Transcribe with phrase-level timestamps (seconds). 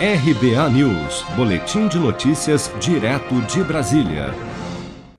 [0.00, 4.32] RBA News, Boletim de Notícias, direto de Brasília.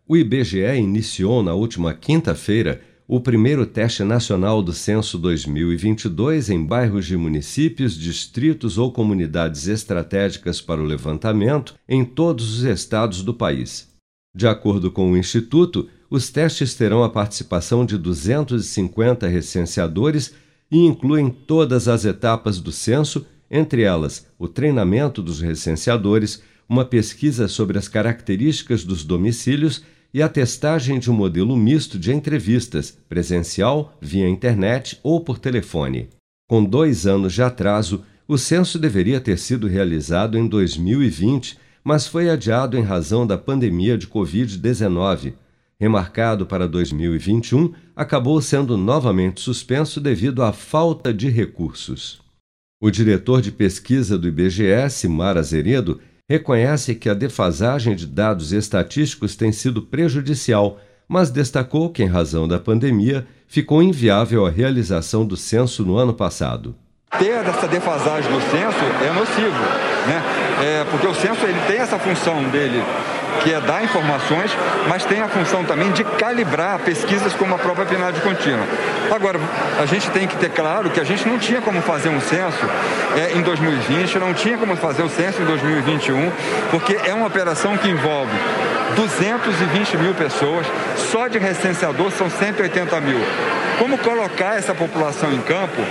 [0.07, 7.05] O IBGE iniciou na última quinta-feira o primeiro teste nacional do Censo 2022 em bairros
[7.05, 13.89] de municípios, distritos ou comunidades estratégicas para o levantamento em todos os estados do país.
[14.33, 20.33] De acordo com o Instituto, os testes terão a participação de 250 recenseadores
[20.71, 27.47] e incluem todas as etapas do censo entre elas o treinamento dos recenseadores, uma pesquisa
[27.47, 29.83] sobre as características dos domicílios
[30.13, 36.09] e a testagem de um modelo misto de entrevistas, presencial, via internet ou por telefone.
[36.47, 42.29] Com dois anos de atraso, o censo deveria ter sido realizado em 2020, mas foi
[42.29, 45.33] adiado em razão da pandemia de Covid-19.
[45.79, 52.19] Remarcado para 2021, acabou sendo novamente suspenso devido à falta de recursos.
[52.81, 59.35] O diretor de pesquisa do IBGE, Simar Azeredo, reconhece que a defasagem de dados estatísticos
[59.35, 65.35] tem sido prejudicial, mas destacou que, em razão da pandemia, ficou inviável a realização do
[65.35, 66.73] censo no ano passado.
[67.17, 69.59] Ter essa defasagem do censo é nocivo,
[70.07, 70.23] né?
[70.63, 72.81] É, porque o censo ele tem essa função dele
[73.43, 74.51] que é dar informações,
[74.87, 78.65] mas tem a função também de calibrar pesquisas como a própria PNAD contínua.
[79.11, 79.39] Agora,
[79.79, 82.65] a gente tem que ter claro que a gente não tinha como fazer um censo
[83.15, 86.31] é, em 2020, não tinha como fazer o censo em 2021,
[86.71, 88.31] porque é uma operação que envolve
[88.95, 90.65] 220 mil pessoas,
[91.11, 93.19] só de recenseador são 180 mil.
[93.77, 95.81] Como colocar essa população em campo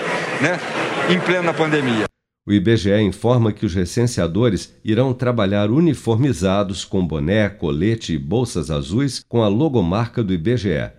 [0.41, 0.59] né,
[1.09, 2.08] em plena pandemia?
[2.49, 9.23] O IBGE informa que os recenseadores irão trabalhar uniformizados com boné, colete e bolsas azuis
[9.29, 10.91] com a logomarca do IBGE.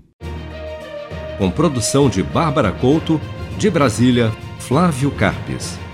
[1.36, 3.20] Com produção de Bárbara Couto,
[3.58, 5.85] de Brasília, Flávio Carpes.